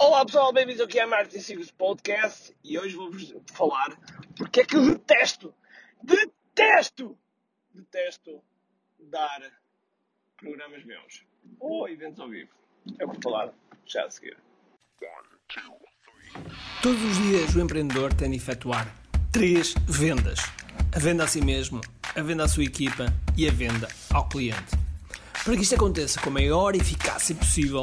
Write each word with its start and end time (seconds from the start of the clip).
Olá 0.00 0.24
pessoal, 0.24 0.52
bem-vindos 0.52 0.80
aqui 0.80 1.00
a 1.00 1.08
Martin 1.08 1.40
Sigos 1.40 1.72
Podcast 1.72 2.56
e 2.62 2.78
hoje 2.78 2.94
vou-vos 2.94 3.34
falar 3.52 3.98
porque 4.36 4.60
é 4.60 4.64
que 4.64 4.76
eu 4.76 4.86
detesto, 4.86 5.52
detesto, 6.00 7.18
detesto 7.74 8.40
dar 9.00 9.42
programas 10.36 10.84
meus 10.84 11.24
ou 11.58 11.88
eventos 11.88 12.20
ao 12.20 12.28
vivo. 12.28 12.48
É 13.00 13.04
o 13.04 13.08
que 13.08 13.14
vou 13.14 13.22
falar 13.22 13.52
já 13.86 14.04
a 14.04 14.10
seguir. 14.10 14.36
Todos 16.80 17.02
os 17.02 17.16
dias 17.16 17.56
o 17.56 17.60
empreendedor 17.60 18.14
tem 18.14 18.30
de 18.30 18.36
efetuar 18.36 18.86
três 19.32 19.74
vendas: 19.84 20.38
a 20.94 20.98
venda 21.00 21.24
a 21.24 21.26
si 21.26 21.40
mesmo, 21.40 21.80
a 22.14 22.22
venda 22.22 22.44
à 22.44 22.48
sua 22.48 22.62
equipa 22.62 23.06
e 23.36 23.48
a 23.48 23.50
venda 23.50 23.88
ao 24.14 24.28
cliente. 24.28 24.76
Para 25.44 25.56
que 25.56 25.62
isto 25.62 25.74
aconteça 25.74 26.20
com 26.20 26.28
a 26.28 26.34
maior 26.34 26.76
eficácia 26.76 27.34
possível, 27.34 27.82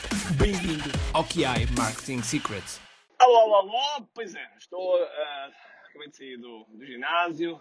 Bem-vindo 0.11 0.91
ao 1.13 1.23
QI 1.23 1.65
Marketing 1.77 2.21
Secrets. 2.21 2.81
Alô, 3.17 3.37
alô, 3.37 3.55
alô, 3.55 4.07
pois 4.13 4.35
é, 4.35 4.45
estou, 4.57 5.01
uh, 5.01 5.51
acabei 5.87 6.09
de 6.09 6.17
sair 6.17 6.37
do, 6.37 6.65
do 6.65 6.85
ginásio, 6.85 7.57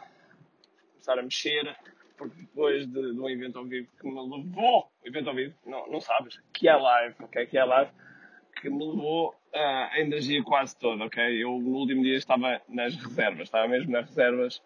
começar 0.91 1.17
a 1.17 1.23
mexer, 1.23 1.77
porque 2.19 2.41
depois 2.41 2.89
de, 2.89 3.13
de 3.15 3.21
um 3.21 3.31
evento 3.31 3.57
ao 3.57 3.65
vivo 3.65 3.87
que 4.01 4.05
me 4.05 4.21
levou, 4.21 4.91
evento 5.05 5.29
ao 5.29 5.35
vivo, 5.37 5.55
não, 5.65 5.87
não 5.93 6.01
sabes, 6.01 6.41
que 6.53 6.69
é 6.69 6.75
live, 6.75 7.15
ok, 7.21 7.47
que 7.47 7.57
é 7.57 7.65
live, 7.65 7.93
que 8.61 8.69
me 8.69 8.85
levou 8.85 9.29
uh, 9.29 9.89
a 9.93 10.01
energia 10.01 10.43
quase 10.43 10.77
toda, 10.77 11.05
ok? 11.05 11.23
Eu 11.41 11.57
no 11.57 11.77
último 11.77 12.03
dia 12.03 12.17
estava 12.17 12.61
nas 12.69 12.97
reservas, 12.97 13.43
estava 13.43 13.69
mesmo 13.69 13.93
nas 13.93 14.09
reservas 14.09 14.61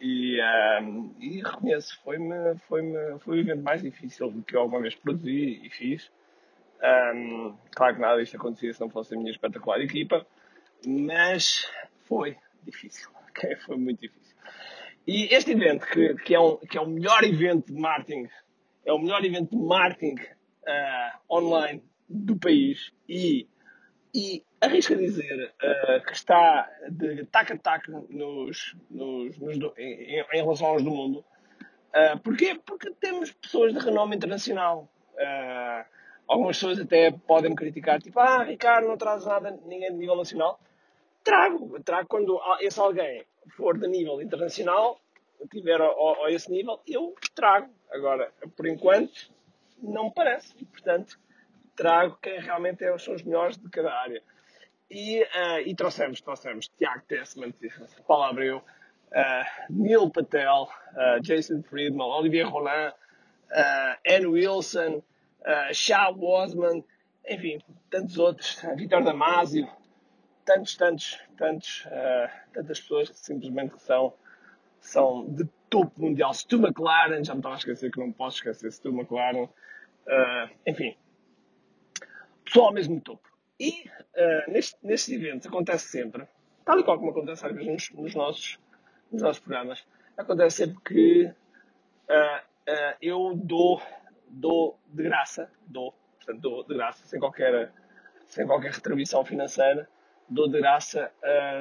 e, 0.00 0.40
uh, 0.40 1.14
e 1.20 1.40
reconheço, 1.40 2.00
foi-me, 2.02 2.56
foi-me, 2.66 3.20
foi 3.20 3.36
o 3.36 3.40
evento 3.40 3.62
mais 3.62 3.80
difícil 3.80 4.42
que 4.44 4.56
eu 4.56 4.62
alguma 4.62 4.82
vez 4.82 4.96
produzi 4.96 5.60
e 5.62 5.70
fiz. 5.70 6.10
Um, 6.82 7.56
claro 7.70 7.94
que 7.94 8.00
nada 8.00 8.20
disto 8.20 8.36
acontecia 8.36 8.74
se 8.74 8.80
não 8.80 8.90
fosse 8.90 9.14
a 9.14 9.18
minha 9.18 9.30
espetacular 9.30 9.80
equipa, 9.80 10.26
mas 10.86 11.70
foi 12.08 12.36
difícil, 12.64 13.08
ok? 13.28 13.56
Foi 13.56 13.76
muito 13.76 14.00
difícil. 14.00 14.36
E 15.06 15.34
este 15.34 15.52
evento, 15.52 15.86
que, 15.86 16.14
que, 16.14 16.34
é, 16.34 16.40
um, 16.40 16.56
que 16.58 16.76
é 16.76 16.80
o 16.80 16.86
melhor 16.86 17.22
evento 17.24 17.72
de 17.72 17.80
marketing, 17.80 18.28
é 18.84 18.92
o 18.92 18.98
melhor 18.98 19.24
evento 19.24 19.56
de 19.56 19.62
marketing 19.62 20.20
uh, 20.20 21.34
online 21.34 21.84
do 22.08 22.36
país 22.36 22.92
e, 23.08 23.48
e 24.14 24.44
arrisco 24.60 24.94
a 24.94 24.96
dizer 24.96 25.54
uh, 25.54 26.04
que 26.04 26.12
está 26.12 26.68
de 26.88 27.24
tac 27.26 27.52
a 27.52 27.58
tac 27.58 27.88
nos, 27.90 28.76
nos, 28.90 29.38
nos 29.38 29.56
em, 29.78 30.20
em, 30.20 30.42
relação 30.42 30.68
aos 30.68 30.82
do 30.82 30.90
mundo. 30.90 31.24
Uh, 31.94 32.18
porquê? 32.22 32.60
Porque 32.64 32.90
temos 33.00 33.32
pessoas 33.32 33.72
de 33.72 33.78
renome 33.78 34.16
internacional. 34.16 34.88
Uh, 35.14 36.01
algumas 36.32 36.56
pessoas 36.56 36.80
até 36.80 37.10
podem 37.10 37.50
me 37.50 37.56
criticar, 37.56 38.00
tipo, 38.00 38.18
ah, 38.18 38.42
Ricardo, 38.42 38.88
não 38.88 38.96
traz 38.96 39.26
nada, 39.26 39.50
ninguém 39.64 39.92
de 39.92 39.98
nível 39.98 40.16
nacional. 40.16 40.58
Trago, 41.22 41.78
trago 41.82 42.08
quando 42.08 42.40
esse 42.60 42.80
alguém 42.80 43.24
for 43.56 43.78
de 43.78 43.86
nível 43.86 44.20
internacional, 44.20 44.98
tiver 45.50 45.80
a, 45.80 46.30
esse 46.30 46.50
nível, 46.50 46.80
eu 46.86 47.14
trago. 47.34 47.70
Agora, 47.90 48.32
por 48.56 48.66
enquanto, 48.66 49.30
não 49.82 50.04
me 50.04 50.14
parece. 50.14 50.54
E, 50.58 50.64
portanto, 50.64 51.18
trago 51.76 52.18
quem 52.22 52.40
realmente 52.40 52.82
é, 52.82 52.96
são 52.98 53.14
os 53.14 53.22
melhores 53.22 53.58
de 53.58 53.68
cada 53.68 53.92
área. 53.92 54.22
E, 54.90 55.22
uh, 55.22 55.60
e 55.64 55.74
trouxemos, 55.74 56.20
trouxemos 56.20 56.68
Tiago 56.78 57.02
Testament, 57.06 57.54
Paulo 58.06 58.24
Abreu, 58.24 58.58
uh, 58.58 58.62
Neil 59.70 60.10
Patel, 60.10 60.68
uh, 60.92 61.20
Jason 61.20 61.62
Friedman, 61.62 62.06
Olivier 62.06 62.46
Roland, 62.46 62.94
uh, 63.50 63.96
Anne 64.06 64.26
Wilson, 64.26 65.02
uh, 65.46 65.74
Shao 65.74 66.14
Wasman, 66.18 66.84
enfim, 67.28 67.60
tantos 67.90 68.18
outros, 68.18 68.60
Vitor 68.76 69.02
Damasio, 69.04 69.68
tantos, 70.44 70.76
tantos, 70.76 71.18
tantos, 71.36 71.86
tantas 72.52 72.80
pessoas 72.80 73.10
que 73.10 73.18
simplesmente 73.18 73.80
são, 73.80 74.12
são 74.80 75.26
de 75.32 75.44
topo 75.70 75.92
mundial. 75.96 76.34
Stu 76.34 76.56
McLaren, 76.56 77.22
já 77.22 77.34
me 77.34 77.38
estava 77.38 77.54
a 77.54 77.58
esquecer 77.58 77.92
que 77.92 78.00
não 78.00 78.12
posso 78.12 78.38
esquecer 78.38 78.72
Stu 78.72 78.88
McLaren, 78.88 79.48
enfim, 80.66 80.96
pessoal 82.44 82.72
mesmo 82.72 83.00
topo. 83.00 83.32
E 83.58 83.88
uh, 84.16 84.50
neste, 84.50 84.76
nestes 84.82 85.14
eventos 85.14 85.46
acontece 85.46 85.88
sempre, 85.88 86.26
tal 86.64 86.80
e 86.80 86.84
qual 86.84 86.98
como 86.98 87.10
acontece 87.10 87.46
às 87.46 87.52
vezes 87.52 87.70
nos, 87.70 87.90
nos 87.90 88.14
nossos, 88.14 88.58
nos 89.10 89.22
nossos 89.22 89.40
programas, 89.40 89.86
acontece 90.16 90.56
sempre 90.56 90.78
que 90.84 91.24
uh, 91.24 91.32
uh, 92.10 92.96
eu 93.00 93.32
dou, 93.36 93.80
dou 94.32 94.78
de 94.88 95.02
graça, 95.02 95.50
dou, 95.66 95.94
portanto, 96.16 96.40
dou 96.40 96.64
de 96.64 96.74
graça, 96.74 97.06
sem 97.06 97.20
qualquer, 97.20 97.70
sem 98.26 98.46
qualquer 98.46 98.72
retribuição 98.72 99.24
financeira, 99.24 99.88
dou 100.28 100.48
de 100.48 100.58
graça 100.58 101.12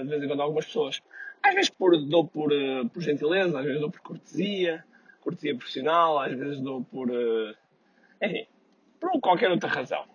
de 0.02 0.08
vez 0.08 0.24
em 0.24 0.28
quando 0.28 0.40
a 0.40 0.44
algumas 0.44 0.66
pessoas. 0.66 1.02
Às 1.44 1.54
vezes 1.54 1.70
por, 1.70 1.98
dou 2.06 2.26
por, 2.26 2.52
por 2.94 3.02
gentileza, 3.02 3.60
às 3.60 3.66
vezes 3.66 3.82
dou 3.82 3.92
por 3.92 4.00
cortesia, 4.02 4.84
cortesia 5.20 5.56
profissional, 5.56 6.20
às 6.20 6.34
vezes 6.34 6.62
dou 6.62 6.84
por. 6.84 7.10
enfim, 8.22 8.48
por 9.00 9.20
qualquer 9.20 9.52
outra 9.52 9.70
razão. 9.70 10.06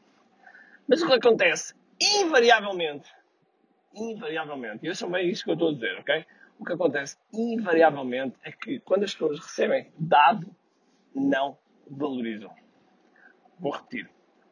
Mas 0.89 1.03
o 1.03 1.07
que 1.07 1.15
acontece, 1.15 1.75
invariavelmente, 2.01 3.11
invariavelmente, 3.95 4.87
e 4.87 4.89
eu 4.89 5.11
bem 5.11 5.29
isso 5.29 5.45
que 5.45 5.51
eu 5.51 5.55
estou 5.55 5.71
a 5.71 5.75
dizer, 5.75 5.99
ok? 5.99 6.25
O 6.59 6.65
que 6.65 6.73
acontece, 6.73 7.19
invariavelmente, 7.35 8.37
é 8.45 8.53
que 8.53 8.79
quando 8.81 9.03
as 9.03 9.13
pessoas 9.13 9.41
recebem 9.41 9.93
dado, 9.99 10.55
não 11.15 11.59
valorizam. 11.89 12.55
Vou 13.59 13.73
repetir. 13.73 14.09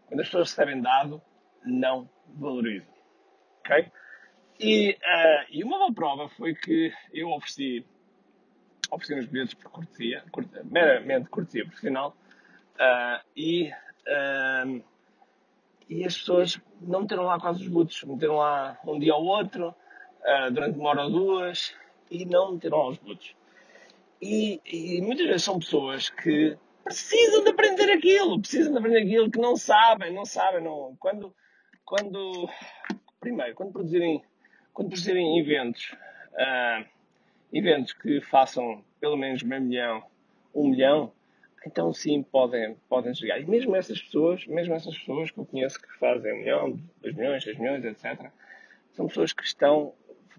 Quando 0.06 0.20
as 0.20 0.26
pessoas 0.26 0.50
recebem 0.50 0.80
dado, 0.80 1.20
não 1.64 2.08
valorizam. 2.28 2.92
Ok? 3.60 3.90
E, 4.60 4.92
uh, 4.92 5.46
e 5.50 5.64
uma 5.64 5.78
boa 5.78 5.92
prova 5.92 6.28
foi 6.28 6.54
que 6.54 6.92
eu 7.12 7.30
ofereci, 7.30 7.84
ofereci 8.90 9.14
uns 9.14 9.26
bilhetes 9.26 9.54
por 9.54 9.70
cortesia, 9.70 10.24
meramente 10.64 11.28
cortesia 11.28 11.64
profissional, 11.64 12.16
uh, 12.74 13.24
e 13.36 13.70
uh, 14.06 14.84
e 15.88 16.04
as 16.04 16.16
pessoas 16.16 16.58
não 16.80 17.02
meteram 17.02 17.24
lá 17.24 17.38
quase 17.38 17.62
os 17.62 17.68
butos, 17.68 18.02
meteram 18.04 18.36
lá 18.36 18.78
um 18.86 18.98
dia 18.98 19.14
ou 19.14 19.24
outro, 19.24 19.74
durante 20.50 20.78
uma 20.78 20.88
hora 20.88 21.02
ou 21.02 21.10
duas, 21.10 21.74
e 22.10 22.24
não 22.24 22.52
meteram 22.52 22.78
lá 22.78 22.88
os 22.88 22.96
butos. 22.96 23.36
E, 24.20 24.60
e, 24.64 25.02
muitas 25.02 25.26
vezes 25.26 25.44
são 25.44 25.58
pessoas 25.58 26.08
que 26.08 26.56
precisam 26.84 27.42
de 27.42 27.50
aprender 27.50 27.90
aquilo, 27.90 28.40
precisam 28.40 28.72
de 28.72 28.78
aprender 28.78 29.02
aquilo 29.02 29.30
que 29.30 29.38
não 29.38 29.56
sabem, 29.56 30.12
não 30.12 30.24
sabem, 30.24 30.62
não. 30.62 30.94
Quando, 31.00 31.34
quando 31.84 32.48
primeiro, 33.20 33.54
quando 33.54 33.72
produzirem, 33.72 34.22
quando 34.72 34.88
produzirem 34.88 35.38
eventos, 35.40 35.96
uh, 36.34 36.86
eventos 37.52 37.94
que 37.94 38.20
façam 38.20 38.84
pelo 39.00 39.16
menos 39.16 39.42
meio 39.42 39.62
milhão, 39.62 40.04
um 40.54 40.68
milhão, 40.68 41.12
então 41.66 41.92
sim 41.92 42.22
podem, 42.22 42.76
podem 42.88 43.14
chegar. 43.14 43.40
E 43.40 43.46
mesmo 43.46 43.74
essas 43.74 44.00
pessoas, 44.00 44.46
mesmo 44.46 44.74
essas 44.74 44.96
pessoas 44.98 45.30
que 45.30 45.38
eu 45.38 45.46
conheço 45.46 45.80
que 45.80 45.90
fazem 45.98 46.32
um 46.32 46.38
milhão, 46.38 46.78
dois 47.00 47.14
milhões, 47.14 47.42
seis 47.42 47.58
milhões, 47.58 47.84
etc., 47.84 48.30
são 48.92 49.08
pessoas 49.08 49.32
que 49.32 49.42
estão, 49.42 49.94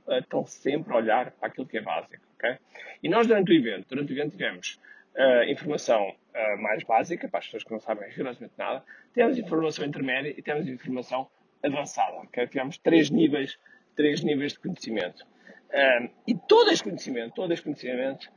estão 0.08 0.46
sempre 0.46 0.94
a 0.94 0.98
olhar 0.98 1.32
para 1.32 1.48
aquilo 1.48 1.68
que 1.68 1.78
é 1.78 1.82
básico. 1.82 2.24
Okay? 2.36 2.58
E 3.02 3.10
nós 3.10 3.26
durante 3.28 3.52
o 3.52 3.56
evento, 3.56 3.88
durante 3.90 4.14
o 4.14 4.16
evento 4.16 4.32
tivemos 4.32 4.80
uh, 5.18 5.44
informação 5.50 6.10
uh, 6.10 6.62
mais 6.62 6.84
básica, 6.84 7.28
para 7.28 7.40
as 7.40 7.46
pessoas 7.46 7.64
que 7.64 7.72
não 7.72 7.80
sabem 7.80 8.10
rigorosamente 8.10 8.54
nada, 8.58 8.84
temos 9.14 9.38
informação 9.38 9.86
intermédia 9.86 10.34
e 10.38 10.42
temos 10.42 10.68
informação 10.68 11.30
avançada. 11.64 12.18
Okay? 12.24 12.48
Tivemos 12.48 12.78
três 12.78 13.10
níveis, 13.10 13.58
três 13.96 14.22
níveis 14.22 14.54
de 14.54 14.60
conhecimento. 14.60 15.26
Um, 15.74 16.10
e 16.28 16.36
todo 16.36 16.72
este 16.72 16.84
conhecimento, 16.84 17.34
todo 17.34 17.52
este 17.52 17.64
conhecimento, 17.64 18.32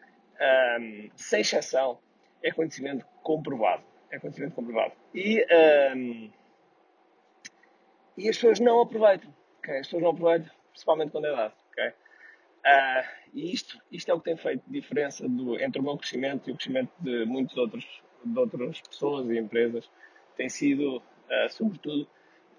um, 0.81 1.11
sem 1.15 1.41
exceção, 1.41 1.99
é 2.43 2.51
conhecimento 2.51 3.07
comprovado. 3.23 3.83
É 4.11 4.19
conhecimento 4.19 4.55
comprovado. 4.55 4.93
E, 5.15 5.45
um, 5.95 6.31
e 8.17 8.29
as 8.29 8.37
pessoas 8.37 8.59
não 8.59 8.81
aproveitam. 8.81 9.33
Okay? 9.59 9.79
As 9.79 9.87
pessoas 9.87 10.03
não 10.03 10.11
aproveitam, 10.11 10.51
principalmente 10.71 11.11
quando 11.11 11.27
é 11.27 11.37
dado. 11.37 11.55
Okay? 12.61 12.71
Uh, 12.71 13.19
e 13.35 13.53
isto, 13.53 13.79
isto 13.91 14.11
é 14.11 14.15
o 14.15 14.19
que 14.19 14.25
tem 14.25 14.37
feito 14.37 14.63
diferença 14.69 15.29
do, 15.29 15.61
entre 15.61 15.81
o 15.81 15.85
meu 15.85 15.97
crescimento 15.97 16.49
e 16.49 16.53
o 16.53 16.57
crescimento 16.57 16.91
de 17.01 17.25
muitas 17.25 17.57
outras, 17.57 17.85
de 18.25 18.39
outras 18.39 18.81
pessoas 18.81 19.29
e 19.31 19.39
empresas. 19.39 19.91
Tem 20.37 20.49
sido, 20.49 20.97
uh, 20.97 21.51
sobretudo, 21.51 22.09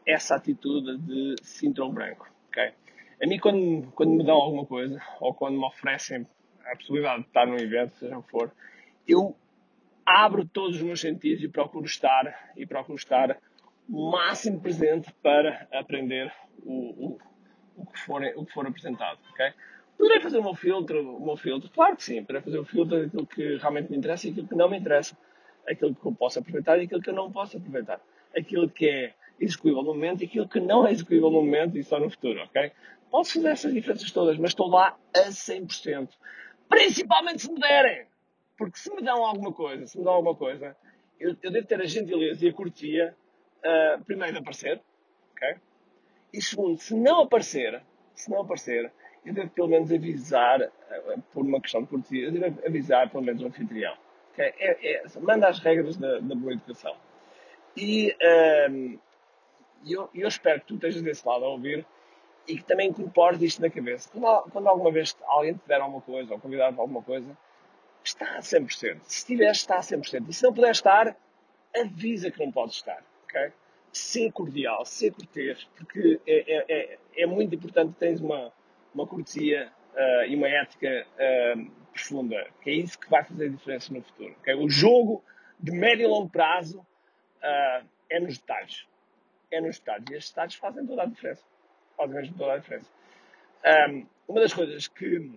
essa 0.06 0.36
atitude 0.36 0.98
de 1.00 1.36
cinturão 1.44 1.92
branco. 1.92 2.28
ok? 2.50 2.72
A 3.22 3.28
mim, 3.28 3.38
quando, 3.38 3.92
quando 3.92 4.12
me 4.12 4.26
dão 4.26 4.36
alguma 4.36 4.66
coisa, 4.66 5.02
ou 5.20 5.34
quando 5.34 5.58
me 5.58 5.66
oferecem 5.66 6.26
a 6.66 6.76
possibilidade 6.76 7.24
de 7.24 7.28
estar 7.28 7.46
num 7.46 7.58
evento, 7.58 7.96
seja 7.98 8.18
o 8.18 8.24
que 8.24 8.32
for, 8.32 8.52
eu 9.08 9.36
abro 10.06 10.48
todos 10.48 10.78
os 10.78 10.82
meus 10.82 11.02
sentidos 11.02 11.44
e 11.44 11.48
procuro 11.48 11.86
estar, 11.86 12.52
e 12.56 12.66
procuro 12.66 12.98
estar 12.98 13.38
o 13.90 14.12
máximo 14.12 14.62
presente 14.62 15.12
para 15.22 15.68
aprender 15.74 16.32
o, 16.64 17.08
o, 17.08 17.20
o, 17.76 17.86
que, 17.88 18.00
for, 18.00 18.22
o 18.36 18.46
que 18.46 18.54
for 18.54 18.66
apresentado, 18.66 19.20
ok? 19.32 19.54
Poderei 20.00 20.22
fazer 20.22 20.38
o 20.38 20.44
meu 20.44 20.56
filtro, 20.56 21.18
o 21.18 21.26
meu 21.26 21.36
filtro, 21.36 21.70
claro 21.72 21.98
que 21.98 22.04
sim, 22.06 22.22
poderei 22.24 22.42
fazer 22.42 22.58
o 22.58 22.64
filtro 22.64 23.04
daquilo 23.04 23.28
que 23.28 23.58
realmente 23.58 23.92
me 23.92 23.98
interessa 23.98 24.28
e 24.28 24.32
aquilo 24.32 24.48
que 24.48 24.56
não 24.56 24.70
me 24.70 24.78
interessa, 24.78 25.18
aquilo 25.68 25.94
que 25.94 26.06
eu 26.06 26.14
posso 26.14 26.40
aproveitar 26.40 26.80
e 26.80 26.86
aquilo 26.86 27.02
que 27.02 27.10
eu 27.10 27.14
não 27.14 27.30
posso 27.30 27.58
aproveitar, 27.58 28.00
aquilo 28.34 28.70
que 28.70 28.88
é 28.88 29.14
execuível 29.38 29.84
no 29.84 29.94
momento 29.94 30.22
e 30.22 30.26
aquilo 30.26 30.48
que 30.48 30.62
não 30.62 30.88
é 30.88 30.94
execuível 30.94 31.30
no 31.30 31.42
momento 31.42 31.78
e 31.78 31.84
só 31.84 32.00
no 32.00 32.10
futuro, 32.10 32.42
ok? 32.44 32.72
Posso 33.12 33.34
fazer 33.34 33.50
essas 33.50 33.74
diferenças 33.74 34.10
todas, 34.10 34.38
mas 34.38 34.52
estou 34.52 34.70
lá 34.70 34.98
a 35.14 35.28
100%. 35.28 36.08
Principalmente 36.70 37.42
se 37.42 37.52
me 37.52 37.60
derem. 37.60 38.06
Porque 38.58 38.80
se 38.80 38.96
me 38.96 39.02
dão 39.02 39.26
alguma 39.26 39.52
coisa, 39.52 39.86
se 39.86 39.98
me 39.98 40.06
dão 40.06 40.14
alguma 40.14 40.36
coisa, 40.36 40.78
eu, 41.20 41.36
eu 41.44 41.52
devo 41.52 41.68
ter 41.68 41.82
a 41.82 41.86
gentileza 41.86 42.46
e 42.46 42.48
a 42.48 42.54
cortesia, 42.54 43.14
uh, 43.58 44.02
primeiro, 44.06 44.32
de 44.32 44.40
aparecer, 44.40 44.82
ok? 45.34 45.58
E 46.32 46.42
segundo, 46.42 46.78
se 46.78 46.96
não 46.96 47.24
aparecer, 47.24 47.84
se 48.16 48.32
não 48.32 48.42
aparecer, 48.42 48.94
eu 49.30 49.34
devo 49.34 49.50
pelo 49.52 49.68
menos 49.68 49.92
avisar, 49.92 50.62
uh, 50.62 51.22
por 51.32 51.46
uma 51.46 51.62
questão 51.62 51.84
de 51.84 51.88
cortesia, 51.88 52.26
eu 52.26 52.32
devo 52.32 52.66
avisar 52.66 53.10
pelo 53.10 53.24
menos 53.24 53.42
o 53.42 53.48
anfitrião. 53.48 53.96
Okay? 54.34 54.54
É, 54.58 54.96
é, 54.96 55.04
manda 55.22 55.48
as 55.48 55.60
regras 55.60 55.98
da, 55.98 56.20
da 56.20 56.36
boa 56.36 56.54
educação. 56.54 56.96
E 57.78 58.12
uh, 58.12 59.00
eu, 59.86 60.10
eu 60.14 60.28
espero 60.28 60.60
que 60.62 60.68
tu 60.68 60.76
estejas 60.76 61.02
desse 61.02 61.28
lado 61.28 61.46
a 61.46 61.50
ouvir 61.50 61.86
e 62.48 62.58
que 62.58 62.64
também 62.64 62.90
incorpores 62.90 63.42
isto 63.42 63.62
na 63.62 63.70
cabeça. 63.70 64.10
Quando, 64.12 64.50
quando 64.52 64.68
alguma 64.68 64.92
vez 64.92 65.16
alguém 65.26 65.54
te 65.54 65.68
der 65.68 65.80
alguma 65.80 66.02
coisa 66.02 66.34
ou 66.34 66.40
convidar 66.40 66.74
para 66.74 66.82
alguma 66.82 67.04
coisa, 67.04 67.38
está 68.04 68.38
a 68.38 68.40
100%. 68.40 68.70
Se 69.04 69.20
estiver, 69.20 69.52
está 69.52 69.76
a 69.76 69.82
100%. 69.82 70.26
E 70.28 70.34
se 70.34 70.44
não 70.44 70.54
puder 70.54 70.72
estar, 70.72 71.16
avisa 71.76 72.32
que 72.32 72.44
não 72.44 72.52
pode 72.52 72.72
estar. 72.72 73.04
Okay? 73.26 73.52
Ser 73.92 74.32
cordial, 74.32 74.84
ser 74.86 75.12
cortês, 75.12 75.68
porque 75.76 76.20
é, 76.26 76.56
é, 76.56 76.66
é, 76.68 77.00
é 77.18 77.26
muito 77.28 77.54
importante 77.54 77.94
que 77.94 78.00
tens 78.00 78.20
uma, 78.20 78.52
uma 78.94 79.06
cortesia 79.08 79.72
uh, 79.94 80.26
e 80.28 80.36
uma 80.36 80.48
ética 80.48 81.06
uh, 81.16 81.72
profunda, 81.94 82.48
que 82.62 82.70
é 82.70 82.74
isso 82.74 83.00
que 83.00 83.10
vai 83.10 83.24
fazer 83.24 83.46
a 83.46 83.50
diferença 83.50 83.94
no 83.94 84.02
futuro. 84.02 84.36
Okay? 84.40 84.56
O 84.56 84.70
jogo 84.70 85.24
de 85.60 85.72
médio 85.72 86.06
e 86.06 86.08
longo 86.08 86.30
prazo 86.30 86.80
uh, 86.80 87.86
é 88.10 88.20
nos 88.20 88.38
detalhes. 88.38 88.88
É 89.52 89.62
nos 89.62 89.80
detalhes. 89.80 90.06
E 90.10 90.14
estes 90.16 90.32
detalhes 90.32 90.56
fazem 90.56 90.86
toda 90.86 91.04
a 91.04 91.06
diferença. 91.06 91.44
Fazem 91.98 92.16
mesmo 92.16 92.38
toda 92.38 92.54
a 92.54 92.58
diferença. 92.58 92.90
Um, 93.90 94.06
uma 94.28 94.42
das 94.42 94.54
coisas 94.54 94.88
que, 94.88 95.32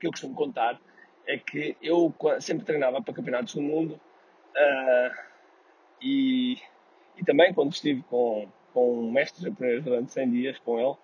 que 0.00 0.06
eu 0.06 0.10
costumo 0.10 0.34
contar 0.34 0.80
é 1.26 1.38
que 1.38 1.76
eu 1.80 2.12
sempre 2.40 2.64
treinava 2.64 3.00
para 3.02 3.14
campeonatos 3.14 3.54
do 3.54 3.62
mundo 3.62 4.00
e, 6.00 6.56
e 7.16 7.24
também 7.24 7.52
quando 7.52 7.72
estive 7.72 8.02
com, 8.04 8.48
com 8.72 9.00
um 9.00 9.10
mestre 9.10 9.42
japonês 9.42 9.82
durante 9.82 10.12
100 10.12 10.30
dias 10.30 10.58
com 10.58 10.78
ele, 10.78 10.96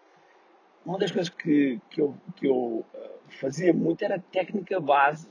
uma 0.84 0.98
das 0.98 1.10
coisas 1.10 1.28
que, 1.28 1.80
que 1.90 2.00
eu, 2.00 2.14
que 2.36 2.46
eu 2.46 2.84
ah, 2.94 3.10
fazia 3.40 3.72
muito 3.72 4.04
era 4.04 4.18
técnica 4.18 4.80
base. 4.80 5.28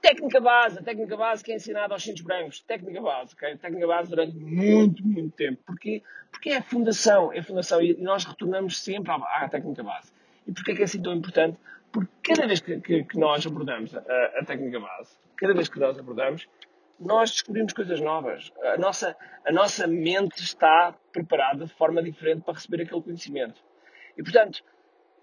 Técnica 0.00 0.40
base, 0.40 0.78
a 0.78 0.82
técnica 0.82 1.16
base 1.16 1.42
que 1.42 1.50
é 1.50 1.54
ensinada 1.54 1.94
aos 1.94 2.02
cintos 2.02 2.22
brancos. 2.22 2.60
Técnica 2.60 3.00
base, 3.00 3.34
ok? 3.34 3.56
Técnica 3.56 3.86
base 3.86 4.10
durante 4.10 4.36
muito, 4.36 5.06
muito 5.06 5.34
tempo. 5.34 5.62
Porquê? 5.64 6.02
Porque 6.30 6.50
é 6.50 6.58
a 6.58 6.62
fundação, 6.62 7.32
é 7.32 7.38
a 7.38 7.42
fundação 7.42 7.80
e 7.80 7.94
nós 8.02 8.24
retornamos 8.24 8.78
sempre 8.82 9.10
à, 9.10 9.14
à 9.14 9.48
técnica 9.48 9.82
base. 9.82 10.12
E 10.46 10.52
porquê 10.52 10.72
é 10.72 10.74
que 10.74 10.82
é 10.82 10.84
assim 10.84 11.00
tão 11.00 11.14
importante? 11.14 11.58
Porque 11.90 12.10
cada 12.22 12.46
vez 12.46 12.60
que, 12.60 12.80
que, 12.80 13.04
que 13.04 13.18
nós 13.18 13.46
abordamos 13.46 13.94
a, 13.94 14.00
a, 14.00 14.44
técnica 14.44 14.80
base, 14.80 15.16
cada 15.36 15.54
vez 15.54 15.68
que 15.68 15.78
nós 15.78 15.98
abordamos, 15.98 16.48
nós 16.98 17.30
descobrimos 17.30 17.72
coisas 17.72 18.00
novas. 18.00 18.52
A 18.62 18.76
nossa, 18.76 19.16
a 19.46 19.52
nossa 19.52 19.86
mente 19.86 20.42
está 20.42 20.94
preparada 21.12 21.64
de 21.64 21.72
forma 21.72 22.02
diferente 22.02 22.42
para 22.42 22.54
receber 22.54 22.82
aquele 22.82 23.00
conhecimento. 23.00 23.62
E, 24.16 24.22
portanto, 24.22 24.62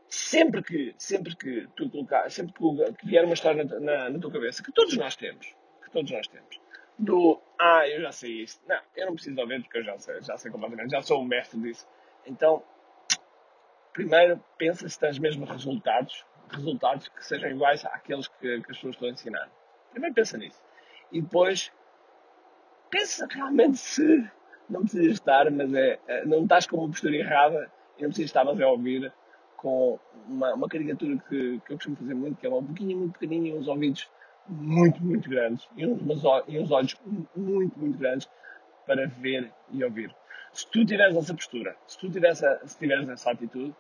sempre 0.07 0.61
que, 0.63 0.93
sempre 0.97 1.35
que 1.35 1.67
tu 1.75 1.89
colocar, 1.89 2.29
sempre 2.29 2.53
que, 2.53 3.05
vier 3.05 3.23
uma 3.23 3.33
história 3.33 3.63
na, 3.63 3.79
na, 3.79 4.09
na, 4.09 4.19
tua 4.19 4.31
cabeça, 4.31 4.63
que 4.63 4.71
todos 4.71 4.95
nós 4.97 5.15
temos, 5.15 5.55
que 5.83 5.91
todos 5.91 6.11
nós 6.11 6.27
temos, 6.27 6.59
do, 6.97 7.41
ah, 7.59 7.88
eu 7.88 8.01
já 8.01 8.11
sei 8.11 8.43
isto. 8.43 8.61
Não, 8.67 8.79
eu 8.95 9.05
não 9.07 9.13
preciso 9.13 9.39
ouvir 9.39 9.61
porque 9.61 9.79
eu 9.79 9.83
já 9.83 9.97
sei, 9.97 10.21
já 10.21 10.38
sei 10.38 10.51
completamente, 10.51 10.91
já 10.91 11.01
sou 11.01 11.21
o 11.21 11.25
mestre 11.25 11.59
disso. 11.59 11.88
Então, 12.25 12.63
primeiro, 13.93 14.43
pensa 14.57 14.88
se 14.88 14.99
tens 14.99 15.17
mesmo 15.17 15.45
resultados 15.45 16.25
resultados 16.51 17.07
que 17.07 17.25
sejam 17.25 17.49
iguais 17.49 17.85
àqueles 17.85 18.27
que, 18.27 18.61
que 18.61 18.71
as 18.71 18.77
pessoas 18.77 18.95
estão 18.95 19.07
a 19.07 19.11
ensinar. 19.11 19.49
Primeiro 19.91 20.13
pensa 20.13 20.38
nisso. 20.38 20.61
E 21.11 21.21
depois 21.21 21.71
pensa 22.89 23.27
realmente 23.29 23.77
se 23.77 24.29
não 24.69 24.81
precisas 24.81 25.13
estar, 25.13 25.49
mas 25.49 25.73
é, 25.73 25.99
é 26.07 26.25
não 26.25 26.43
estás 26.43 26.67
com 26.67 26.77
uma 26.77 26.89
postura 26.89 27.15
errada 27.15 27.71
e 28.01 28.03
não 28.03 28.09
precisas 28.09 28.30
estar 28.30 28.48
a 28.48 28.68
ouvir 28.68 29.13
com 29.56 30.00
uma, 30.27 30.53
uma 30.56 30.68
caricatura 30.68 31.18
que, 31.30 31.59
que 31.59 31.74
eu 31.74 31.77
costumo 31.77 31.95
fazer 31.95 32.15
muito, 32.15 32.39
que 32.39 32.48
é 32.48 32.50
uma 32.50 32.62
boquinha 32.62 32.98
muito 32.98 33.13
pequenina 33.13 33.48
e 33.48 33.53
uns 33.53 33.68
ouvidos 33.68 34.09
muito, 34.48 35.01
muito 35.03 35.30
grandes 35.30 35.68
e 35.77 35.86
uns, 35.86 36.01
e 36.48 36.59
uns 36.59 36.71
olhos 36.71 36.98
muito, 37.36 37.80
muito 37.80 37.98
grandes 37.98 38.27
para 38.88 39.07
ver 39.07 39.53
e 39.69 39.83
ouvir. 39.83 40.13
Se 40.51 40.68
tu 40.69 40.83
tiveres 40.83 41.15
essa 41.15 41.33
postura, 41.33 41.77
se 41.88 41.98
tu 41.98 42.09
tiveres, 42.09 42.39
se 42.39 42.77
tiveres 42.77 43.07
essa 43.07 43.31
atitude, 43.31 43.74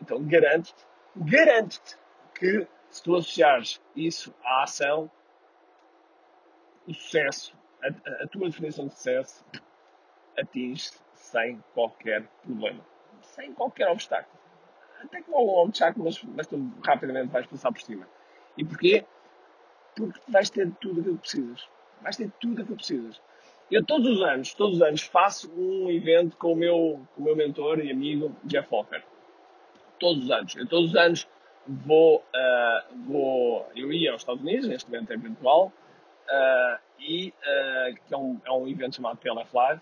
então 0.00 0.22
garanto-te, 0.24 0.86
garanto-te 1.16 1.98
que 2.38 2.66
se 2.88 3.02
tu 3.02 3.16
associares 3.16 3.82
isso 3.96 4.32
à 4.44 4.62
ação, 4.62 5.10
o 6.86 6.94
sucesso, 6.94 7.56
a, 7.82 8.22
a 8.22 8.28
tua 8.28 8.48
definição 8.48 8.86
de 8.86 8.94
sucesso, 8.94 9.44
atinge-se 10.38 10.98
sem 11.14 11.62
qualquer 11.74 12.22
problema, 12.42 12.84
sem 13.34 13.52
qualquer 13.52 13.88
obstáculo. 13.88 14.38
Até 15.02 15.20
que 15.20 15.30
um 15.30 15.34
obstáculo, 15.34 16.04
mas, 16.06 16.22
mas 16.22 16.46
tu 16.46 16.72
rapidamente 16.82 17.28
vais 17.32 17.46
passar 17.46 17.70
por 17.72 17.80
cima. 17.80 18.08
E 18.56 18.64
porquê? 18.64 19.04
Porque 19.94 20.18
vais 20.28 20.48
ter 20.48 20.70
tudo 20.80 21.00
aquilo 21.00 21.16
que 21.16 21.22
precisas. 21.22 21.68
Vais 22.00 22.16
ter 22.16 22.30
tudo 22.40 22.62
aquilo 22.62 22.76
que 22.76 22.86
precisas. 22.86 23.20
Eu 23.70 23.84
todos 23.84 24.08
os 24.08 24.22
anos, 24.22 24.54
todos 24.54 24.76
os 24.76 24.82
anos, 24.82 25.02
faço 25.02 25.50
um 25.56 25.90
evento 25.90 26.36
com 26.36 26.52
o 26.52 26.56
meu, 26.56 27.00
com 27.14 27.22
o 27.22 27.24
meu 27.24 27.36
mentor 27.36 27.80
e 27.80 27.90
amigo 27.90 28.34
Jeff 28.44 28.68
Walker. 28.70 29.02
Todos 29.98 30.24
os 30.24 30.30
anos. 30.30 30.56
Eu 30.56 30.66
todos 30.66 30.90
os 30.90 30.96
anos 30.96 31.28
vou, 31.66 32.18
uh, 32.18 32.96
vou, 33.06 33.68
eu 33.74 33.92
ia 33.92 34.12
aos 34.12 34.22
Estados 34.22 34.42
Unidos, 34.42 34.68
neste 34.68 34.90
momento 34.90 35.12
é 35.12 35.16
virtual, 35.16 35.72
uh, 36.28 36.78
e 36.98 37.28
uh, 37.30 37.94
que 38.06 38.14
é 38.14 38.16
um, 38.16 38.40
é 38.44 38.52
um 38.52 38.68
evento 38.68 38.96
chamado 38.96 39.18
PLF 39.18 39.54
Live, 39.54 39.80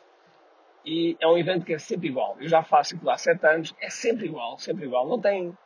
e 0.85 1.17
é 1.21 1.27
um 1.27 1.39
evento 1.39 1.65
que 1.65 1.75
é 1.75 1.79
sempre 1.79 2.09
igual. 2.09 2.37
Eu 2.41 2.49
já 2.49 2.63
faço 2.63 2.95
aquilo 2.95 3.11
há 3.11 3.17
sete 3.17 3.47
anos, 3.47 3.75
é 3.81 3.89
sempre 3.89 4.27
igual, 4.27 4.59
sempre 4.59 4.85
igual. 4.85 5.09
Não 5.09 5.21
tem, 5.21 5.57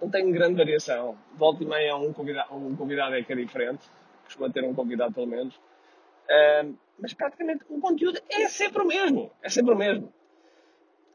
não 0.00 0.10
tem 0.10 0.30
grande 0.30 0.54
variação. 0.54 1.16
Volta 1.34 1.62
e 1.62 1.66
meia 1.66 1.96
um 1.96 2.12
convidado, 2.12 2.54
um 2.54 2.76
convidado 2.76 3.14
é 3.14 3.22
que 3.22 3.32
é 3.32 3.36
diferente, 3.36 3.86
costuma 4.24 4.50
ter 4.50 4.64
um 4.64 4.74
convidado 4.74 5.14
pelo 5.14 5.26
menos. 5.26 5.54
Uh, 5.56 6.76
mas 6.98 7.14
praticamente 7.14 7.64
o 7.68 7.80
conteúdo 7.80 8.20
é 8.28 8.48
sempre 8.48 8.82
o 8.82 8.86
mesmo. 8.86 9.30
É 9.42 9.48
sempre 9.48 9.72
o 9.72 9.76
mesmo. 9.76 10.12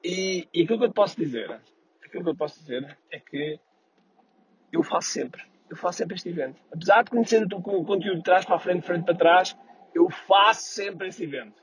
E, 0.03 0.47
e 0.53 0.63
aquilo 0.63 0.79
que 0.79 0.85
eu 0.85 0.93
posso 0.93 1.15
dizer, 1.17 1.51
aquilo 2.03 2.23
que 2.23 2.29
eu 2.29 2.35
posso 2.35 2.59
dizer 2.59 2.97
é 3.11 3.19
que 3.19 3.59
eu 4.71 4.81
faço 4.81 5.09
sempre. 5.09 5.43
Eu 5.69 5.77
faço 5.77 5.99
sempre 5.99 6.15
este 6.15 6.29
evento. 6.29 6.59
Apesar 6.73 7.03
de 7.03 7.11
conhecer 7.11 7.45
o 7.45 7.61
conteúdo 7.61 8.17
de 8.17 8.23
trás 8.23 8.43
para 8.43 8.55
a 8.55 8.59
frente, 8.59 8.81
de 8.81 8.87
frente 8.87 9.05
para 9.05 9.15
trás, 9.15 9.57
eu 9.93 10.09
faço 10.09 10.63
sempre 10.63 11.07
este 11.07 11.23
evento. 11.23 11.61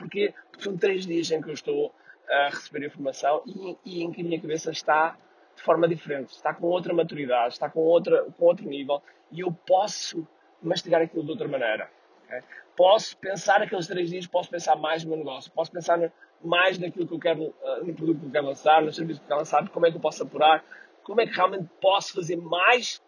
Porquê? 0.00 0.34
Porque 0.50 0.64
são 0.64 0.76
três 0.76 1.06
dias 1.06 1.30
em 1.30 1.42
que 1.42 1.50
eu 1.50 1.54
estou 1.54 1.94
a 2.28 2.48
receber 2.48 2.86
informação 2.86 3.42
e, 3.46 3.76
e 3.84 4.02
em 4.02 4.10
que 4.10 4.22
a 4.22 4.24
minha 4.24 4.40
cabeça 4.40 4.70
está 4.70 5.16
de 5.54 5.62
forma 5.62 5.86
diferente, 5.86 6.30
está 6.30 6.54
com 6.54 6.66
outra 6.66 6.94
maturidade, 6.94 7.52
está 7.52 7.68
com, 7.68 7.80
outra, 7.80 8.24
com 8.24 8.44
outro 8.46 8.66
nível 8.66 9.02
e 9.30 9.40
eu 9.40 9.52
posso 9.52 10.26
mastigar 10.62 11.02
aquilo 11.02 11.22
de 11.22 11.30
outra 11.30 11.46
maneira. 11.46 11.90
Okay? 12.24 12.40
Posso 12.74 13.16
pensar 13.18 13.60
aqueles 13.60 13.86
três 13.86 14.08
dias, 14.08 14.26
posso 14.26 14.48
pensar 14.48 14.74
mais 14.76 15.04
no 15.04 15.10
meu 15.10 15.18
negócio, 15.18 15.52
posso 15.52 15.70
pensar 15.70 16.10
mais 16.42 16.78
naquilo 16.78 17.06
que 17.06 17.14
eu 17.14 17.18
quero, 17.18 17.54
ah, 17.62 17.80
no 17.82 17.94
produto 17.94 18.20
que 18.20 18.26
eu 18.26 18.30
quero 18.30 18.46
lançar, 18.46 18.80
no 18.80 18.90
serviço 18.90 19.20
que 19.20 19.24
eu 19.24 19.28
quero 19.28 19.40
lançar, 19.40 19.68
como 19.68 19.86
é 19.86 19.90
que 19.90 19.96
eu 19.98 20.00
posso 20.00 20.22
apurar, 20.22 20.64
como 21.02 21.20
é 21.20 21.26
que 21.26 21.34
realmente 21.34 21.68
posso 21.80 22.14
fazer 22.14 22.36
mais 22.36 23.02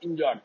e 0.00 0.08
melhor. 0.08 0.40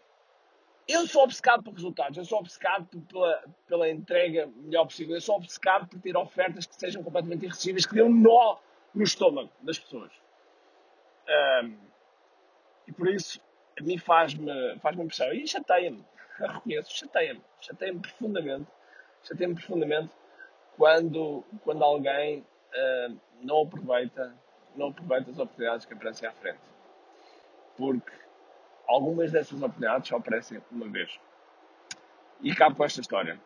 Eu 0.87 1.07
sou 1.07 1.23
obcecado 1.23 1.63
por 1.63 1.73
resultados, 1.73 2.17
eu 2.17 2.25
sou 2.25 2.39
obcecado 2.39 2.87
pela, 3.09 3.43
pela 3.67 3.89
entrega 3.89 4.49
melhor 4.55 4.85
possível, 4.85 5.15
eu 5.15 5.21
sou 5.21 5.35
obcecado 5.35 5.87
por 5.87 5.99
ter 6.01 6.15
ofertas 6.17 6.65
que 6.65 6.75
sejam 6.75 7.01
completamente 7.01 7.45
irresistíveis, 7.45 7.85
que 7.85 7.93
dêem 7.93 8.05
um 8.05 8.13
nó 8.13 8.57
no 8.93 9.03
estômago 9.03 9.49
das 9.61 9.79
pessoas. 9.79 10.11
Um, 11.63 11.77
e 12.87 12.91
por 12.91 13.07
isso, 13.07 13.39
a 13.79 13.83
mim 13.83 13.97
faz-me 13.97 14.77
faz 14.79 14.99
impressão. 14.99 15.31
E 15.33 15.47
chateia-me, 15.47 16.03
reconheço, 16.37 16.97
chateia-me, 16.97 17.41
chateia-me 17.61 17.99
profundamente, 17.99 18.67
chateia-me 19.23 19.55
profundamente 19.55 20.11
quando, 20.75 21.45
quando 21.63 21.83
alguém 21.83 22.45
não 23.41 23.61
aproveita 23.61 24.35
não 24.75 24.87
aproveito 24.87 25.29
as 25.29 25.39
oportunidades 25.39 25.85
que 25.85 25.93
aparecem 25.93 26.27
à 26.27 26.31
frente. 26.31 26.59
Porque 27.77 28.11
algumas 28.87 29.31
dessas 29.31 29.61
oportunidades 29.61 30.07
só 30.09 30.17
aparecem 30.17 30.61
uma 30.71 30.87
vez. 30.87 31.19
E 32.41 32.51
acabo 32.51 32.75
com 32.75 32.83
esta 32.83 33.01
história. 33.01 33.39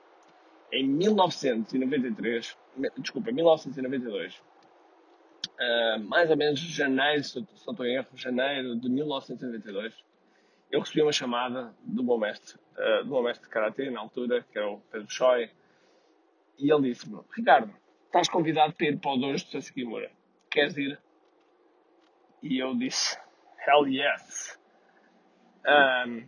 Em 0.71 0.85
1993, 0.85 2.57
desculpa, 2.97 3.31
1992, 3.31 4.35
uh, 4.35 5.99
mais 6.03 6.29
ou 6.29 6.37
menos 6.37 6.59
janeiro, 6.59 7.23
se 7.23 7.39
não 7.39 7.47
estou 7.53 7.85
em 7.85 7.95
erro, 7.95 8.07
janeiro 8.15 8.75
de 8.75 8.89
1992, 8.89 9.95
eu 10.69 10.81
recebi 10.81 11.01
uma 11.01 11.13
chamada 11.13 11.73
do 11.81 12.03
meu 12.03 12.17
mestre, 12.17 12.59
uh, 12.73 13.03
do 13.05 13.11
meu 13.11 13.23
mestre 13.23 13.45
de 13.45 13.49
Karate, 13.49 13.89
na 13.89 14.01
altura, 14.01 14.45
que 14.51 14.57
era 14.57 14.69
o 14.69 14.79
Pedro 14.91 15.09
Choi, 15.09 15.49
e 16.57 16.71
ele 16.71 16.89
disse-me, 16.89 17.21
Ricardo, 17.35 17.73
estás 18.05 18.27
convidado 18.27 18.73
para 18.73 18.87
ir 18.87 18.97
para 18.97 19.11
o 19.11 19.17
Dojo 19.17 19.45
de 19.45 19.51
Sasakimura. 19.51 20.11
Queres 20.49 20.75
ir? 20.75 20.99
E 22.41 22.57
eu 22.59 22.75
disse, 22.75 23.17
hell 23.65 23.87
yes. 23.87 24.56
Um, 25.67 26.25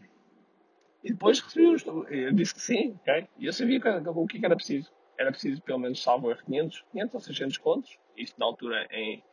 e 1.01 1.11
depois 1.11 1.39
recebi 1.39 1.65
eu 2.09 2.33
disse 2.33 2.53
que 2.53 2.61
sim, 2.61 2.99
ok? 3.01 3.27
E 3.37 3.45
eu 3.45 3.53
sabia 3.53 3.79
o 3.79 4.27
que 4.27 4.45
era 4.45 4.55
preciso. 4.55 4.91
Era 5.17 5.31
preciso 5.31 5.61
pelo 5.61 5.79
menos 5.79 6.01
salvo 6.01 6.33
500, 6.35 6.85
500 6.91 7.13
ou 7.13 7.21
600 7.21 7.57
contos, 7.57 7.99
isto 8.17 8.37
na 8.37 8.45
altura 8.45 8.85
em, 8.91 9.23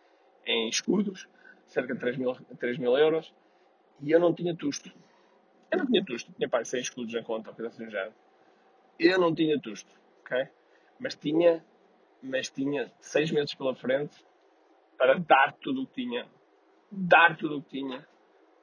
em 0.46 0.68
escudos, 0.68 1.28
cerca 1.66 1.94
de 1.94 2.00
3 2.00 2.16
mil, 2.16 2.34
3 2.58 2.78
mil 2.78 2.96
euros, 2.96 3.34
e 4.00 4.10
eu 4.10 4.20
não 4.20 4.32
tinha 4.32 4.54
tusto. 4.54 4.92
Eu 5.70 5.78
não 5.78 5.86
tinha 5.86 6.04
tusto, 6.04 6.32
tinha 6.32 6.48
pai 6.48 6.64
100 6.64 6.80
escudos 6.80 7.12
na 7.12 7.22
conta, 7.22 7.50
ou 7.50 7.56
coisa 7.56 7.68
assim 7.68 7.90
género. 7.90 8.14
Eu 8.98 9.18
não 9.18 9.34
tinha 9.34 9.60
tusto, 9.60 9.90
ok? 10.20 10.48
Mas 11.00 11.16
tinha, 11.16 11.64
mas 12.22 12.48
tinha 12.48 12.92
6 13.00 13.32
meses 13.32 13.54
pela 13.54 13.74
frente 13.74 14.24
para 14.96 15.18
dar 15.18 15.52
tudo 15.60 15.82
o 15.82 15.86
que 15.86 16.04
tinha, 16.04 16.26
dar 16.90 17.36
tudo 17.36 17.58
o 17.58 17.62
que 17.62 17.70
tinha 17.70 18.06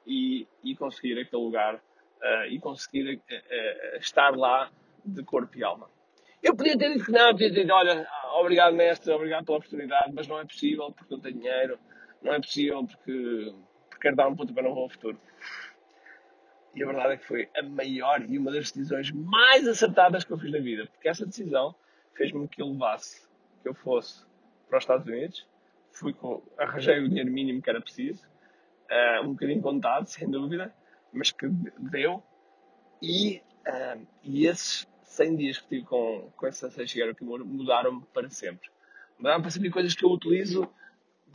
e, 0.06 0.46
e 0.62 0.76
conseguir 0.76 1.18
aquele 1.18 1.42
lugar 1.42 1.76
uh, 1.76 2.46
e 2.48 2.58
conseguir 2.58 3.16
uh, 3.16 3.98
estar 3.98 4.36
lá 4.36 4.70
de 5.04 5.22
corpo 5.22 5.56
e 5.58 5.64
alma. 5.64 5.88
Eu 6.42 6.54
podia 6.54 6.76
ter 6.76 6.92
dito 6.92 7.06
que 7.06 7.12
não, 7.12 7.30
podia 7.32 7.52
ter 7.52 7.62
dito, 7.62 7.72
olha, 7.72 8.06
obrigado 8.34 8.74
mestre, 8.74 9.12
obrigado 9.12 9.44
pela 9.44 9.58
oportunidade, 9.58 10.12
mas 10.12 10.28
não 10.28 10.38
é 10.38 10.44
possível 10.44 10.92
porque 10.92 11.14
não 11.14 11.20
tenho 11.20 11.38
dinheiro, 11.38 11.78
não 12.22 12.34
é 12.34 12.40
possível 12.40 12.86
porque, 12.86 13.54
porque 13.88 14.02
quero 14.02 14.16
dar 14.16 14.28
um 14.28 14.36
pontapé 14.36 14.62
no 14.62 14.68
ao 14.70 14.88
futuro. 14.88 15.18
E 16.74 16.82
a 16.82 16.86
verdade 16.86 17.14
é 17.14 17.16
que 17.16 17.24
foi 17.24 17.48
a 17.56 17.62
maior 17.62 18.20
e 18.28 18.36
uma 18.36 18.50
das 18.50 18.72
decisões 18.72 19.10
mais 19.12 19.66
acertadas 19.68 20.24
que 20.24 20.32
eu 20.32 20.38
fiz 20.38 20.50
na 20.50 20.58
vida, 20.58 20.86
porque 20.86 21.08
essa 21.08 21.24
decisão 21.24 21.74
fez-me 22.14 22.48
que 22.48 22.60
eu 22.60 22.66
levasse, 22.66 23.28
que 23.62 23.68
eu 23.68 23.74
fosse 23.74 24.26
para 24.68 24.78
os 24.78 24.84
Estados 24.84 25.06
Unidos, 25.06 25.46
fui 25.92 26.12
com, 26.12 26.42
arranjei 26.58 26.98
o 26.98 27.08
dinheiro 27.08 27.30
mínimo 27.30 27.62
que 27.62 27.70
era 27.70 27.80
preciso, 27.80 28.26
uh, 28.90 29.24
um 29.24 29.32
bocadinho 29.32 29.62
contado, 29.62 30.06
sem 30.08 30.30
dúvida, 30.30 30.74
mas 31.12 31.30
que 31.30 31.46
deu. 31.78 32.22
E, 33.02 33.42
uh, 33.66 34.06
e 34.22 34.46
esses 34.46 34.86
100 35.02 35.36
dias 35.36 35.58
que 35.58 35.68
tive 35.68 35.84
com, 35.84 36.30
com 36.36 36.46
essa 36.46 36.70
Seixeira 36.70 37.14
que 37.14 37.24
mudaram-me 37.24 38.02
para 38.12 38.28
sempre. 38.30 38.68
Mudaram-me 39.18 39.42
para 39.42 39.50
sempre 39.50 39.70
coisas 39.70 39.94
que 39.94 40.04
eu 40.04 40.10
utilizo 40.10 40.68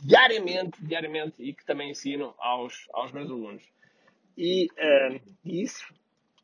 diariamente, 0.02 0.82
diariamente 0.84 1.34
e 1.38 1.54
que 1.54 1.64
também 1.64 1.90
ensino 1.90 2.34
aos, 2.38 2.86
aos 2.92 3.12
meus 3.12 3.30
alunos. 3.30 3.62
E, 4.36 4.66
uh, 4.66 5.20
isso, 5.44 5.94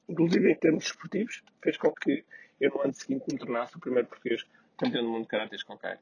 inclusive 0.09 0.51
em 0.51 0.55
termos 0.57 0.87
esportivos, 0.87 1.43
fez 1.63 1.77
com 1.77 1.93
que 1.93 2.25
eu 2.61 2.71
no 2.71 2.83
ano 2.83 2.95
seguinte 2.95 3.25
me 3.31 3.39
tornasse 3.39 3.77
o 3.77 3.81
primeiro 3.81 4.09
português 4.09 4.45
campeão 4.77 5.03
do 5.03 5.11
mundo 5.11 5.23
de 5.23 5.29
karatê 5.29 5.57
qualquer. 5.65 5.99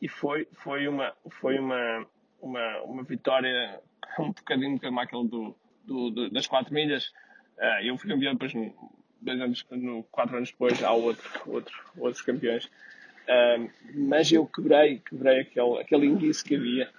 E 0.00 0.08
foi, 0.08 0.46
foi, 0.52 0.88
uma, 0.88 1.14
foi 1.30 1.58
uma, 1.58 2.06
uma, 2.44 2.82
uma 2.82 3.02
vitória 3.02 3.80
um 4.18 4.28
bocadinho 4.28 4.78
como 4.78 5.00
aquele 5.00 5.26
do, 5.26 5.56
do, 5.84 6.10
do, 6.10 6.30
das 6.30 6.46
4 6.46 6.72
milhas. 6.72 7.06
Uh, 7.58 7.82
eu 7.84 7.96
fui 7.96 8.10
campeão 8.10 8.34
depois, 8.34 8.52
dois 9.20 9.40
anos, 9.40 9.66
no, 9.70 10.02
quatro 10.04 10.36
anos 10.36 10.50
depois, 10.50 10.82
há 10.82 10.92
outro, 10.92 11.28
outro, 11.46 11.74
outros 11.96 12.22
campeões. 12.22 12.66
Uh, 12.66 13.70
mas 13.94 14.30
eu 14.30 14.46
quebrei, 14.46 14.98
quebrei 14.98 15.40
aquele, 15.40 15.80
aquele 15.80 16.06
índice 16.06 16.44
que 16.44 16.56
havia. 16.56 16.90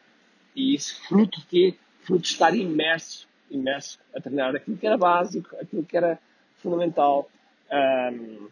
E 0.56 0.74
isso 0.74 1.02
fruto 1.08 1.40
de 1.40 1.46
quê? 1.46 1.76
Fruto 2.02 2.24
de 2.24 2.30
estar 2.30 2.56
imerso, 2.56 3.28
imerso 3.50 4.00
a 4.16 4.22
treinar 4.22 4.56
aquilo 4.56 4.78
que 4.78 4.88
era 4.88 4.98
básico, 4.98 5.56
aquilo 5.58 5.84
que 5.84 5.96
era 5.96 6.20
fundamental. 6.56 7.30
Um, 7.72 8.48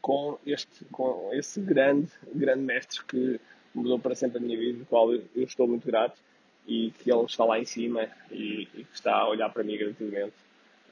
com 0.00 0.38
este 0.46 0.84
com 0.86 1.30
esse 1.32 1.60
grande 1.60 2.08
grande 2.34 2.62
mestre 2.62 3.04
que 3.04 3.40
mudou 3.74 3.98
para 3.98 4.14
sempre 4.14 4.38
a 4.38 4.40
minha 4.40 4.58
vida, 4.58 4.78
do 4.78 4.86
qual 4.86 5.12
eu, 5.12 5.22
estou 5.36 5.66
muito 5.66 5.86
grato 5.86 6.18
e 6.66 6.90
que 6.92 7.10
ele 7.10 7.24
está 7.24 7.44
lá 7.44 7.58
em 7.58 7.64
cima 7.64 8.08
e, 8.30 8.68
e 8.74 8.84
que 8.84 8.94
está 8.94 9.14
a 9.14 9.28
olhar 9.28 9.48
para 9.50 9.62
mim 9.62 9.76
gratuitamente 9.76 10.34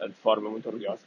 de 0.01 0.15
forma 0.15 0.51
muito 0.51 0.67
orgulhosa. 0.67 1.05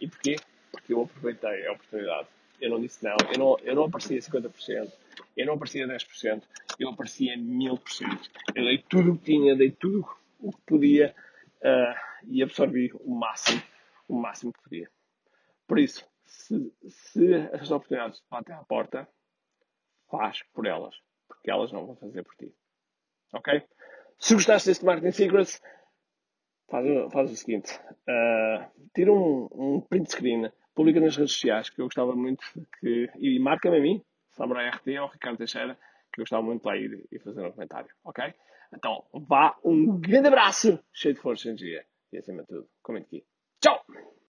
E 0.00 0.06
porquê? 0.06 0.36
Porque 0.70 0.92
eu 0.92 1.02
aproveitei 1.02 1.66
a 1.66 1.72
oportunidade. 1.72 2.28
Eu 2.60 2.70
não 2.70 2.80
disse 2.80 3.04
não, 3.04 3.16
eu 3.32 3.38
não, 3.38 3.58
eu 3.62 3.74
não 3.74 3.84
aparecia 3.84 4.18
50%, 4.18 4.92
eu 5.36 5.46
não 5.46 5.54
aparecia 5.54 5.86
10%, 5.86 6.42
eu 6.78 6.90
aparecia 6.90 7.36
1000%. 7.36 8.30
Eu 8.54 8.64
dei 8.64 8.78
tudo 8.78 9.12
o 9.12 9.18
que 9.18 9.24
tinha, 9.24 9.56
dei 9.56 9.70
tudo 9.70 10.08
o 10.40 10.52
que 10.52 10.60
podia 10.66 11.14
uh, 11.62 12.24
e 12.28 12.42
absorvi 12.42 12.92
o 12.94 13.14
máximo, 13.14 13.62
o 14.08 14.14
máximo 14.14 14.52
que 14.52 14.62
podia. 14.62 14.90
Por 15.66 15.78
isso, 15.78 16.04
se, 16.24 16.72
se 16.88 17.34
as 17.52 17.70
oportunidades 17.70 18.22
batem 18.30 18.54
à 18.54 18.58
porta, 18.58 19.08
faz 20.10 20.42
por 20.54 20.66
elas, 20.66 20.94
porque 21.26 21.50
elas 21.50 21.72
não 21.72 21.86
vão 21.86 21.96
fazer 21.96 22.22
por 22.22 22.34
ti. 22.36 22.54
Ok? 23.32 23.62
Se 24.18 24.34
gostaste 24.34 24.68
deste 24.68 24.84
Marketing 24.84 25.12
Secrets, 25.12 25.62
faz, 26.68 26.86
faz 27.12 27.30
o 27.30 27.36
seguinte: 27.36 27.78
uh, 28.08 28.90
tira 28.94 29.12
um, 29.12 29.48
um 29.52 29.80
print 29.80 30.10
screen, 30.10 30.50
publica 30.74 31.00
nas 31.00 31.16
redes 31.16 31.32
sociais, 31.32 31.70
que 31.70 31.80
eu 31.80 31.86
gostava 31.86 32.14
muito 32.14 32.44
que. 32.80 33.10
E 33.18 33.38
marca-me 33.38 33.78
a 33.78 33.80
mim, 33.80 34.02
Samurai 34.30 34.68
RT 34.68 34.98
ou 35.00 35.08
Ricardo 35.08 35.38
Teixeira, 35.38 35.74
que 36.12 36.20
eu 36.20 36.22
gostava 36.22 36.42
muito 36.42 36.62
de 36.62 36.68
lá 36.68 36.76
ir 36.76 37.06
e 37.10 37.18
fazer 37.18 37.44
um 37.44 37.52
comentário. 37.52 37.90
Ok? 38.04 38.34
Então, 38.74 39.04
vá, 39.12 39.56
um 39.64 39.98
grande 39.98 40.28
abraço, 40.28 40.78
cheio 40.92 41.14
de 41.14 41.20
força 41.20 41.46
e 41.46 41.50
energia. 41.50 41.86
E 42.12 42.18
acima 42.18 42.42
de 42.42 42.48
tudo, 42.48 42.68
comente 42.82 43.06
aqui. 43.06 43.26
Tchau! 43.60 43.84